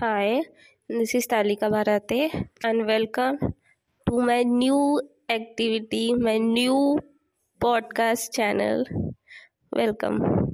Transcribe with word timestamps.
Hi, 0.00 0.42
this 0.88 1.14
is 1.14 1.26
Talika 1.26 1.68
Bharate 1.74 2.48
and 2.64 2.86
welcome 2.86 3.54
to 4.06 4.20
my 4.20 4.42
new 4.42 5.02
activity, 5.28 6.14
my 6.14 6.38
new 6.38 6.98
podcast 7.60 8.32
channel. 8.32 8.84
Welcome. 9.70 10.48